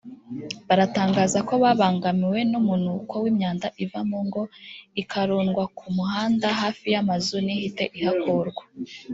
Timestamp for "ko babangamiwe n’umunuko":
1.47-3.13